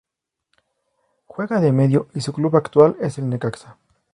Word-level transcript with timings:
Juega 1.27 1.61
de 1.61 1.71
medio 1.71 2.07
y 2.15 2.21
su 2.21 2.33
club 2.33 2.55
actual 2.57 2.97
es 3.01 3.19
el 3.19 3.29
Necaxa 3.29 3.77